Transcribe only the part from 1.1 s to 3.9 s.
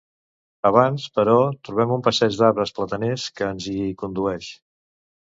però, trobem un passeig d'arbres plataners que ens hi